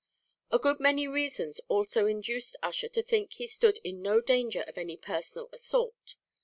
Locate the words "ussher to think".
2.63-3.29